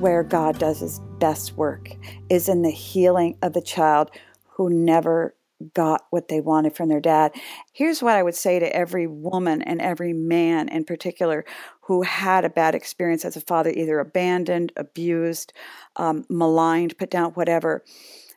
Where 0.00 0.24
God 0.24 0.58
does 0.58 0.80
his 0.80 0.98
best 1.20 1.56
work 1.56 1.88
is 2.28 2.48
in 2.48 2.62
the 2.62 2.70
healing 2.72 3.38
of 3.42 3.52
the 3.52 3.62
child 3.62 4.10
who 4.56 4.68
never 4.68 5.36
got 5.72 6.06
what 6.10 6.26
they 6.26 6.40
wanted 6.40 6.74
from 6.74 6.88
their 6.88 6.98
dad. 6.98 7.30
Here's 7.72 8.02
what 8.02 8.16
I 8.16 8.24
would 8.24 8.34
say 8.34 8.58
to 8.58 8.74
every 8.74 9.06
woman 9.06 9.62
and 9.62 9.80
every 9.80 10.12
man 10.12 10.68
in 10.68 10.84
particular 10.84 11.44
who 11.82 12.02
had 12.02 12.44
a 12.44 12.50
bad 12.50 12.74
experience 12.74 13.24
as 13.24 13.36
a 13.36 13.40
father, 13.40 13.70
either 13.70 14.00
abandoned, 14.00 14.72
abused, 14.76 15.52
um, 15.94 16.24
maligned, 16.28 16.98
put 16.98 17.08
down, 17.08 17.30
whatever. 17.34 17.84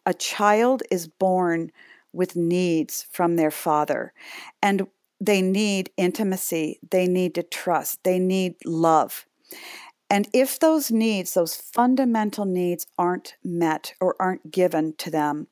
A 0.06 0.14
child 0.14 0.84
is 0.92 1.08
born 1.08 1.72
with 2.14 2.36
needs 2.36 3.08
from 3.12 3.36
their 3.36 3.52
father, 3.52 4.14
and 4.62 4.88
they 5.20 5.42
need 5.42 5.92
intimacy, 5.98 6.80
they 6.90 7.08
need 7.08 7.36
to 7.36 7.44
trust, 7.44 8.04
they 8.04 8.20
need 8.20 8.56
love. 8.66 9.26
And 10.10 10.28
if 10.34 10.60
those 10.60 10.90
needs, 10.90 11.34
those 11.34 11.56
fundamental 11.56 12.46
needs, 12.46 12.88
aren't 12.98 13.36
met 13.44 13.94
or 14.00 14.16
aren't 14.20 14.52
given 14.52 14.94
to 15.00 15.12
them, 15.12 15.48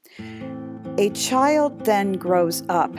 a 0.97 1.09
child 1.09 1.85
then 1.85 2.13
grows 2.13 2.63
up 2.69 2.95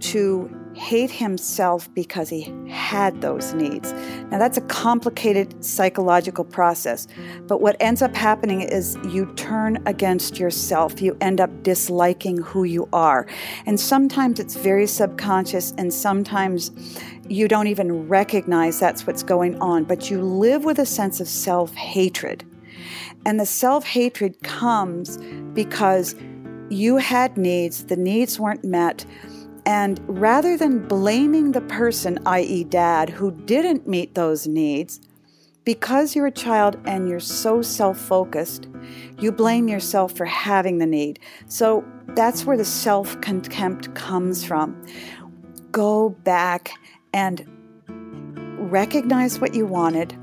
to 0.00 0.59
hate 0.80 1.10
himself 1.10 1.92
because 1.94 2.30
he 2.30 2.50
had 2.70 3.20
those 3.20 3.52
needs. 3.52 3.92
Now, 4.30 4.38
that's 4.38 4.56
a 4.56 4.62
complicated 4.62 5.62
psychological 5.62 6.42
process, 6.42 7.06
but 7.46 7.60
what 7.60 7.76
ends 7.80 8.00
up 8.00 8.16
happening 8.16 8.62
is 8.62 8.96
you 9.06 9.26
turn 9.36 9.82
against 9.84 10.38
yourself. 10.38 11.02
You 11.02 11.18
end 11.20 11.38
up 11.38 11.50
disliking 11.62 12.38
who 12.38 12.64
you 12.64 12.88
are. 12.94 13.26
And 13.66 13.78
sometimes 13.78 14.40
it's 14.40 14.56
very 14.56 14.86
subconscious, 14.86 15.74
and 15.76 15.92
sometimes 15.92 16.70
you 17.28 17.46
don't 17.46 17.66
even 17.66 18.08
recognize 18.08 18.80
that's 18.80 19.06
what's 19.06 19.22
going 19.22 19.60
on, 19.60 19.84
but 19.84 20.10
you 20.10 20.22
live 20.22 20.64
with 20.64 20.78
a 20.78 20.86
sense 20.86 21.20
of 21.20 21.28
self 21.28 21.74
hatred. 21.74 22.42
And 23.26 23.38
the 23.38 23.44
self 23.44 23.84
hatred 23.84 24.42
comes 24.42 25.18
because 25.52 26.14
you 26.70 26.96
had 26.96 27.36
needs, 27.36 27.84
the 27.84 27.96
needs 27.96 28.40
weren't 28.40 28.64
met 28.64 29.04
and 29.66 30.00
rather 30.06 30.56
than 30.56 30.86
blaming 30.86 31.52
the 31.52 31.60
person, 31.62 32.18
i.e., 32.26 32.64
dad, 32.64 33.10
who 33.10 33.30
didn't 33.30 33.88
meet 33.88 34.14
those 34.14 34.46
needs, 34.46 35.00
because 35.64 36.16
you're 36.16 36.26
a 36.26 36.32
child 36.32 36.76
and 36.86 37.08
you're 37.08 37.20
so 37.20 37.62
self 37.62 37.98
focused, 37.98 38.68
you 39.18 39.30
blame 39.30 39.68
yourself 39.68 40.16
for 40.16 40.24
having 40.24 40.78
the 40.78 40.86
need. 40.86 41.18
So 41.46 41.84
that's 42.08 42.44
where 42.44 42.56
the 42.56 42.64
self 42.64 43.20
contempt 43.20 43.94
comes 43.94 44.44
from. 44.44 44.84
Go 45.70 46.10
back 46.10 46.70
and 47.12 47.46
recognize 48.58 49.40
what 49.40 49.54
you 49.54 49.66
wanted, 49.66 50.16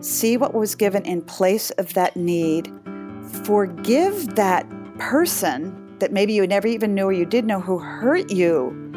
see 0.00 0.36
what 0.36 0.54
was 0.54 0.74
given 0.74 1.04
in 1.04 1.22
place 1.22 1.70
of 1.72 1.94
that 1.94 2.16
need, 2.16 2.72
forgive 3.44 4.34
that 4.36 4.66
person 4.98 5.81
that 6.02 6.12
maybe 6.12 6.32
you 6.32 6.44
never 6.48 6.66
even 6.66 6.94
knew 6.96 7.04
or 7.04 7.12
you 7.12 7.24
did 7.24 7.44
know 7.44 7.60
who 7.60 7.78
hurt 7.78 8.28
you. 8.28 8.92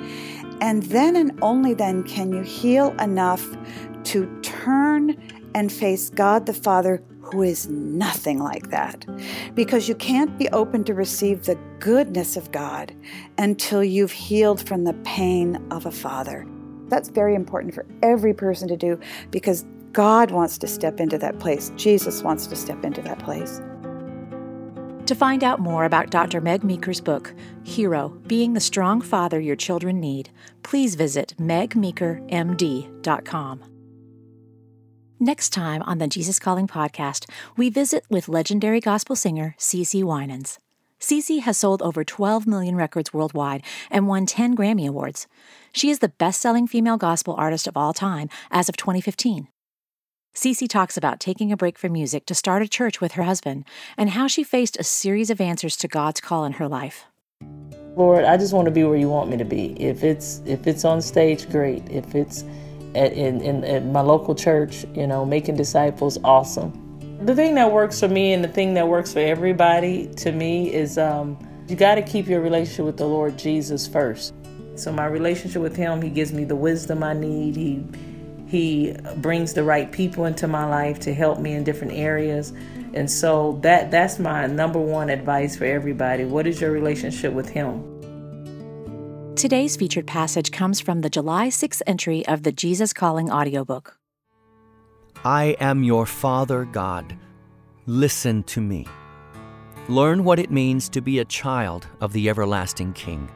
And 0.60 0.82
then 0.84 1.16
and 1.16 1.38
only 1.44 1.76
then 1.76 2.02
can 2.02 2.34
you 2.34 2.42
heal 2.42 2.96
enough 3.00 3.46
to 4.06 4.42
turn 4.42 5.16
and 5.54 5.72
face 5.72 6.10
God 6.10 6.48
the 6.48 6.54
Father, 6.54 7.04
who 7.22 7.44
is 7.44 7.68
nothing 7.68 8.40
like 8.40 8.72
that. 8.72 9.06
Because 9.54 9.88
you 9.88 9.94
can't 9.94 10.36
be 10.40 10.50
open 10.50 10.84
to 10.86 10.96
receive 10.96 11.46
the 11.46 11.60
goodness 11.80 12.38
of 12.38 12.52
God 12.52 12.92
until 13.38 13.84
you've 13.84 14.12
healed 14.12 14.68
from 14.68 14.84
the 14.84 14.94
pain 15.06 15.64
of 15.70 15.86
a 15.86 15.92
father. 15.92 16.48
That's 16.88 17.10
very 17.10 17.36
important 17.36 17.76
for 17.76 17.86
every 18.02 18.34
person 18.34 18.68
to 18.68 18.78
do 18.78 19.00
because 19.30 19.64
God 19.92 20.32
wants 20.32 20.58
to 20.58 20.68
step 20.68 21.00
into 21.00 21.20
that 21.20 21.38
place. 21.38 21.72
Jesus 21.76 22.24
wants 22.24 22.48
to 22.48 22.56
step 22.56 22.84
into 22.84 23.02
that 23.04 23.20
place. 23.20 23.62
To 25.06 25.14
find 25.14 25.44
out 25.44 25.60
more 25.60 25.86
about 25.86 26.10
Dr. 26.10 26.42
Meg 26.42 26.64
Meeker's 26.64 27.00
book, 27.00 27.36
Hero 27.64 28.10
Being 28.26 28.54
the 28.54 28.60
Strong 28.60 29.02
Father 29.02 29.40
Your 29.40 29.56
Children 29.56 30.00
Need, 30.00 30.32
please 30.64 30.96
visit 30.96 31.36
megmeekermd.com. 31.40 33.64
Next 35.20 35.52
time 35.52 35.84
on 35.84 36.00
the 36.00 36.08
Jesus 36.08 36.40
Calling 36.40 36.68
podcast, 36.68 37.30
we 37.56 37.70
visit 37.70 38.04
with 38.10 38.28
legendary 38.28 38.80
gospel 38.80 39.16
singer 39.16 39.54
CeCe 39.60 40.04
Winans. 40.04 40.58
CeCe 41.00 41.42
has 41.42 41.58
sold 41.58 41.84
over 41.84 42.04
12 42.04 42.48
million 42.48 42.76
records 42.76 43.14
worldwide 43.14 43.62
and 43.92 44.08
won 44.08 44.26
10 44.26 44.56
Grammy 44.56 44.88
Awards. 44.88 45.28
She 45.72 45.92
is 45.92 46.00
the 46.00 46.10
best 46.10 46.42
selling 46.42 46.66
female 46.66 46.98
gospel 46.98 47.36
artist 47.38 47.68
of 47.68 47.78
all 47.78 47.94
time 47.94 48.28
as 48.50 48.70
of 48.70 48.76
2015. 48.76 49.50
CeCe 50.36 50.68
talks 50.68 50.98
about 50.98 51.22
taking 51.22 51.54
a 51.54 51.56
break 51.56 51.80
from 51.80 51.94
music 51.94 52.26
to 52.26 52.36
start 52.36 52.62
a 52.62 52.68
church 52.68 53.00
with 53.00 53.14
her 53.14 53.24
husband 53.24 53.64
and 53.96 54.10
how 54.10 54.28
she 54.28 54.44
faced 54.44 54.76
a 54.78 54.84
series 54.84 55.30
of 55.30 55.40
answers 55.40 55.78
to 55.78 55.88
God's 55.88 56.20
call 56.20 56.44
in 56.44 56.52
her 56.54 56.68
life. 56.68 57.06
Lord, 57.96 58.26
I 58.26 58.36
just 58.36 58.52
want 58.52 58.66
to 58.66 58.72
be 58.72 58.84
where 58.84 58.98
you 58.98 59.08
want 59.08 59.30
me 59.30 59.38
to 59.38 59.46
be. 59.46 59.82
If 59.82 60.04
it's 60.04 60.42
if 60.46 60.68
it's 60.68 60.84
on 60.84 61.02
stage, 61.02 61.50
great. 61.50 61.90
If 61.90 62.14
it's 62.16 62.44
at, 62.96 63.14
in, 63.14 63.42
in, 63.42 63.94
my 63.94 64.02
local 64.02 64.36
church, 64.36 64.86
you 64.94 65.08
know, 65.08 65.26
making 65.26 65.56
disciples, 65.56 66.18
awesome. 66.26 66.74
The 67.26 67.34
thing 67.34 67.56
that 67.56 67.72
works 67.72 68.02
for 68.02 68.10
me 68.10 68.34
and 68.34 68.44
the 68.44 68.50
thing 68.50 68.74
that 68.74 68.90
works 68.90 69.14
for 69.14 69.20
everybody 69.20 70.08
to 70.16 70.34
me 70.34 70.74
is 70.74 70.98
um, 70.98 71.40
you 71.70 71.78
got 71.78 71.96
to 71.96 72.02
keep 72.02 72.28
your 72.28 72.42
relationship 72.42 72.84
with 72.84 72.98
the 72.98 73.08
Lord 73.08 73.38
Jesus 73.38 73.88
first. 73.88 74.34
So 74.76 74.92
my 74.92 75.06
relationship 75.06 75.62
with 75.62 75.78
Him, 75.78 76.02
He 76.02 76.10
gives 76.10 76.34
me 76.34 76.44
the 76.44 76.58
wisdom 76.58 77.04
I 77.04 77.14
need. 77.14 77.56
He 77.56 77.86
He 78.48 78.96
brings 79.18 79.54
the 79.54 79.64
right 79.64 79.92
people 79.92 80.26
into 80.26 80.48
my 80.48 80.66
life 80.66 81.00
to 81.02 81.14
help 81.14 81.40
me 81.40 81.54
in 81.54 81.64
different 81.64 81.94
areas. 81.94 82.54
And 82.94 83.10
so 83.10 83.60
that 83.62 83.92
that's 83.92 84.20
my 84.20 84.46
number 84.48 84.80
one 84.80 85.10
advice 85.10 85.56
for 85.56 85.66
everybody. 85.66 86.26
What 86.26 86.48
is 86.48 86.62
your 86.62 86.72
relationship 86.72 87.34
with 87.34 87.50
Him? 87.50 87.92
Today's 89.36 89.76
featured 89.76 90.08
passage 90.08 90.52
comes 90.52 90.80
from 90.80 91.02
the 91.02 91.10
July 91.10 91.50
6th 91.50 91.82
entry 91.86 92.26
of 92.26 92.44
the 92.44 92.52
Jesus 92.52 92.94
Calling 92.94 93.30
audiobook. 93.30 93.98
I 95.26 95.58
am 95.60 95.84
your 95.84 96.06
Father 96.06 96.66
God. 96.66 97.18
Listen 97.86 98.44
to 98.44 98.62
me. 98.62 98.88
Learn 99.90 100.24
what 100.24 100.40
it 100.40 100.52
means 100.52 100.88
to 100.90 101.02
be 101.02 101.20
a 101.20 101.26
child 101.26 101.86
of 102.00 102.14
the 102.14 102.30
everlasting 102.30 102.94
King. 102.94 103.30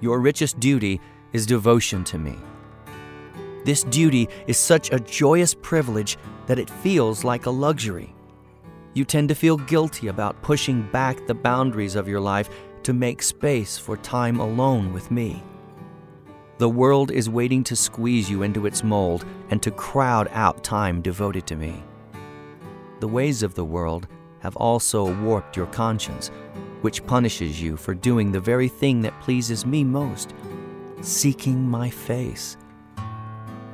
Your 0.00 0.20
richest 0.20 0.58
duty 0.58 1.00
is 1.32 1.46
devotion 1.46 2.02
to 2.04 2.18
me. 2.18 2.36
This 3.66 3.82
duty 3.82 4.28
is 4.46 4.56
such 4.58 4.92
a 4.92 5.00
joyous 5.00 5.52
privilege 5.52 6.18
that 6.46 6.60
it 6.60 6.70
feels 6.70 7.24
like 7.24 7.46
a 7.46 7.50
luxury. 7.50 8.14
You 8.94 9.04
tend 9.04 9.28
to 9.30 9.34
feel 9.34 9.56
guilty 9.56 10.06
about 10.06 10.40
pushing 10.40 10.82
back 10.92 11.26
the 11.26 11.34
boundaries 11.34 11.96
of 11.96 12.06
your 12.06 12.20
life 12.20 12.48
to 12.84 12.92
make 12.92 13.24
space 13.24 13.76
for 13.76 13.96
time 13.96 14.38
alone 14.38 14.92
with 14.92 15.10
me. 15.10 15.42
The 16.58 16.68
world 16.68 17.10
is 17.10 17.28
waiting 17.28 17.64
to 17.64 17.74
squeeze 17.74 18.30
you 18.30 18.44
into 18.44 18.66
its 18.66 18.84
mold 18.84 19.26
and 19.50 19.60
to 19.64 19.72
crowd 19.72 20.28
out 20.30 20.62
time 20.62 21.02
devoted 21.02 21.44
to 21.48 21.56
me. 21.56 21.82
The 23.00 23.08
ways 23.08 23.42
of 23.42 23.56
the 23.56 23.64
world 23.64 24.06
have 24.38 24.54
also 24.54 25.12
warped 25.24 25.56
your 25.56 25.66
conscience, 25.66 26.28
which 26.82 27.04
punishes 27.04 27.60
you 27.60 27.76
for 27.76 27.94
doing 27.94 28.30
the 28.30 28.38
very 28.38 28.68
thing 28.68 29.00
that 29.02 29.20
pleases 29.22 29.66
me 29.66 29.82
most 29.82 30.34
seeking 31.00 31.68
my 31.68 31.90
face. 31.90 32.56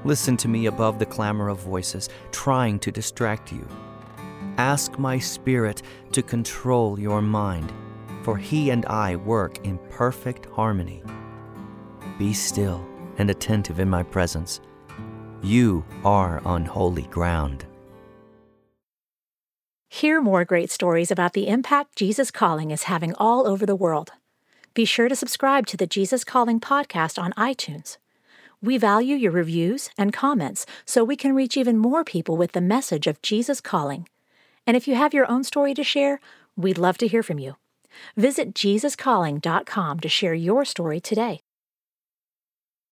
Listen 0.04 0.36
to 0.38 0.48
me 0.48 0.66
above 0.66 0.98
the 0.98 1.06
clamor 1.06 1.48
of 1.48 1.58
voices 1.58 2.08
trying 2.30 2.78
to 2.80 2.90
distract 2.90 3.52
you. 3.52 3.66
Ask 4.58 4.98
my 4.98 5.18
spirit 5.18 5.82
to 6.12 6.22
control 6.22 6.98
your 6.98 7.22
mind 7.22 7.72
for 8.22 8.36
he 8.36 8.70
and 8.70 8.86
I 8.86 9.16
work 9.16 9.64
in 9.66 9.78
perfect 9.90 10.46
harmony. 10.46 11.02
Be 12.18 12.32
still 12.32 12.86
and 13.18 13.30
attentive 13.30 13.80
in 13.80 13.90
my 13.90 14.02
presence. 14.02 14.60
You 15.42 15.84
are 16.04 16.40
on 16.44 16.64
holy 16.64 17.02
ground. 17.02 17.66
Hear 19.88 20.22
more 20.22 20.44
great 20.44 20.70
stories 20.70 21.10
about 21.10 21.34
the 21.34 21.48
impact 21.48 21.96
Jesus 21.96 22.30
Calling 22.30 22.70
is 22.70 22.84
having 22.84 23.14
all 23.16 23.46
over 23.46 23.66
the 23.66 23.76
world. 23.76 24.12
Be 24.72 24.86
sure 24.86 25.08
to 25.08 25.16
subscribe 25.16 25.66
to 25.66 25.76
the 25.76 25.86
Jesus 25.86 26.24
Calling 26.24 26.60
podcast 26.60 27.20
on 27.20 27.32
iTunes. 27.34 27.98
We 28.62 28.78
value 28.78 29.16
your 29.16 29.32
reviews 29.32 29.90
and 29.98 30.12
comments 30.12 30.66
so 30.86 31.02
we 31.02 31.16
can 31.16 31.34
reach 31.34 31.56
even 31.56 31.76
more 31.76 32.04
people 32.04 32.36
with 32.36 32.52
the 32.52 32.60
message 32.60 33.08
of 33.08 33.20
Jesus 33.20 33.60
Calling. 33.60 34.08
And 34.66 34.76
if 34.76 34.86
you 34.86 34.94
have 34.94 35.12
your 35.12 35.28
own 35.28 35.42
story 35.42 35.74
to 35.74 35.82
share, 35.82 36.20
we'd 36.56 36.78
love 36.78 36.96
to 36.98 37.08
hear 37.08 37.24
from 37.24 37.40
you. 37.40 37.56
Visit 38.16 38.54
JesusCalling.com 38.54 40.00
to 40.00 40.08
share 40.08 40.34
your 40.34 40.64
story 40.64 41.00
today. 41.00 41.40